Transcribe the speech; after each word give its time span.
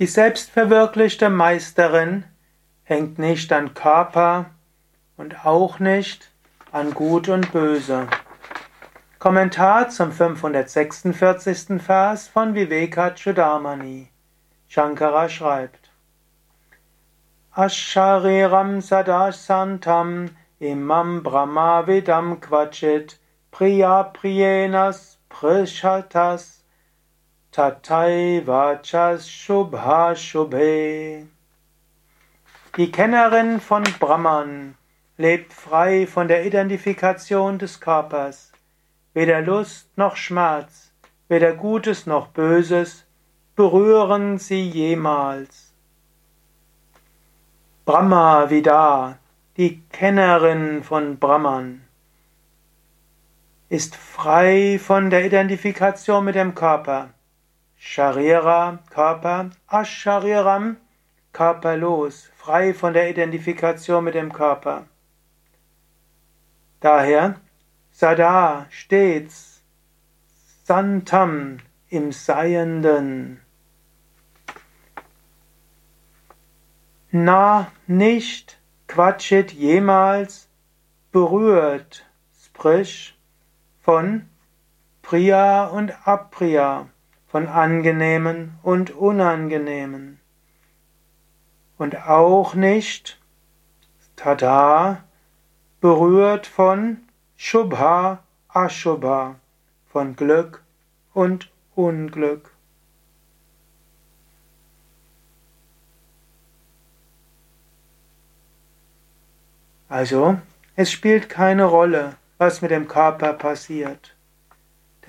Die 0.00 0.06
selbstverwirklichte 0.06 1.28
Meisterin 1.28 2.24
hängt 2.84 3.18
nicht 3.18 3.52
an 3.52 3.74
Körper 3.74 4.46
und 5.18 5.44
auch 5.44 5.78
nicht 5.78 6.30
an 6.72 6.94
Gut 6.94 7.28
und 7.28 7.52
Böse. 7.52 8.06
Kommentar 9.18 9.90
zum 9.90 10.10
546. 10.10 11.82
Vers 11.82 12.28
von 12.28 12.54
Vivekachudamani. 12.54 14.08
Shankara 14.68 15.28
schreibt: 15.28 15.90
Ashariram 17.52 18.80
sadasantam 18.80 20.30
imam 20.60 21.22
brahmavidam 21.22 22.40
kvachit 22.40 23.18
priya 23.50 24.04
priyenas 24.04 25.18
prishatas 25.28 26.59
Tatai 27.52 28.44
Vachas 28.46 29.28
Shubha. 29.28 30.14
Die 32.76 32.92
Kennerin 32.92 33.60
von 33.60 33.82
Brahman 33.98 34.76
lebt 35.16 35.52
frei 35.52 36.06
von 36.06 36.28
der 36.28 36.46
Identifikation 36.46 37.58
des 37.58 37.80
Körpers. 37.80 38.52
Weder 39.14 39.40
Lust 39.40 39.88
noch 39.98 40.14
Schmerz, 40.14 40.92
weder 41.26 41.52
Gutes 41.54 42.06
noch 42.06 42.28
Böses 42.28 43.04
berühren 43.56 44.38
sie 44.38 44.68
jemals. 44.68 45.72
Brahma 47.84 48.48
Vida, 48.48 49.18
die 49.56 49.82
Kennerin 49.90 50.84
von 50.84 51.18
Brahman, 51.18 51.82
ist 53.68 53.96
frei 53.96 54.78
von 54.78 55.10
der 55.10 55.26
Identifikation 55.26 56.24
mit 56.24 56.36
dem 56.36 56.54
Körper. 56.54 57.10
Sharira, 57.82 58.78
Körper, 58.90 59.50
Ashariram, 59.66 60.76
körperlos, 61.32 62.30
frei 62.36 62.74
von 62.74 62.92
der 62.92 63.08
Identifikation 63.08 64.04
mit 64.04 64.14
dem 64.14 64.34
Körper. 64.34 64.84
Daher 66.80 67.40
Sada 67.90 68.66
stets, 68.68 69.62
Santam 70.64 71.60
im 71.88 72.12
Seienden. 72.12 73.40
Na, 77.10 77.72
nicht, 77.86 78.60
Quatschit 78.88 79.52
jemals 79.52 80.50
berührt, 81.12 82.04
sprich 82.44 83.18
von 83.80 84.28
Priya 85.00 85.64
und 85.64 86.06
Apriya 86.06 86.90
von 87.30 87.46
angenehmen 87.46 88.58
und 88.62 88.90
unangenehmen. 88.90 90.20
Und 91.78 92.08
auch 92.08 92.54
nicht 92.54 93.20
Tada 94.16 95.04
berührt 95.80 96.46
von 96.46 96.98
Shubha 97.36 98.22
Ashubha, 98.52 99.36
von 99.86 100.16
Glück 100.16 100.62
und 101.14 101.50
Unglück. 101.74 102.50
Also, 109.88 110.38
es 110.76 110.90
spielt 110.90 111.28
keine 111.28 111.64
Rolle, 111.64 112.16
was 112.38 112.60
mit 112.60 112.70
dem 112.70 112.88
Körper 112.88 113.32
passiert. 113.32 114.14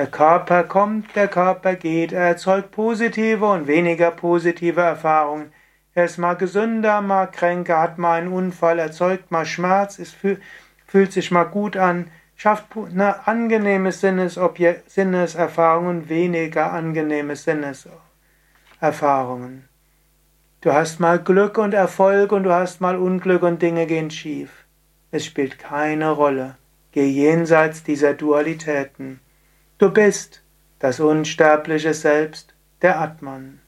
Der 0.00 0.06
Körper 0.06 0.64
kommt, 0.64 1.14
der 1.14 1.28
Körper 1.28 1.74
geht, 1.74 2.12
er 2.12 2.28
erzeugt 2.28 2.70
positive 2.70 3.44
und 3.44 3.66
weniger 3.66 4.10
positive 4.10 4.80
Erfahrungen. 4.80 5.52
Er 5.92 6.06
ist 6.06 6.16
mal 6.16 6.36
gesünder, 6.36 7.02
mal 7.02 7.26
kränker, 7.26 7.78
hat 7.78 7.98
mal 7.98 8.18
einen 8.18 8.32
Unfall, 8.32 8.78
erzeugt 8.78 9.30
mal 9.30 9.44
Schmerz, 9.44 9.98
es 9.98 10.16
fühlt 10.86 11.12
sich 11.12 11.30
mal 11.30 11.44
gut 11.44 11.76
an, 11.76 12.10
schafft 12.34 12.68
eine 12.74 13.28
angenehme 13.28 13.92
Sinneserfahrung 13.92 15.88
und 15.88 16.08
weniger 16.08 16.72
angenehme 16.72 17.36
Sinneserfahrungen. 17.36 19.68
Du 20.62 20.72
hast 20.72 21.00
mal 21.00 21.18
Glück 21.18 21.58
und 21.58 21.74
Erfolg 21.74 22.32
und 22.32 22.44
du 22.44 22.54
hast 22.54 22.80
mal 22.80 22.96
Unglück 22.96 23.42
und 23.42 23.60
Dinge 23.60 23.84
gehen 23.84 24.10
schief. 24.10 24.64
Es 25.10 25.26
spielt 25.26 25.58
keine 25.58 26.10
Rolle. 26.10 26.56
Geh 26.90 27.04
jenseits 27.04 27.82
dieser 27.82 28.14
Dualitäten. 28.14 29.20
Du 29.80 29.88
bist 29.90 30.42
das 30.78 31.00
unsterbliche 31.00 31.94
Selbst, 31.94 32.52
der 32.82 33.00
Atman. 33.00 33.60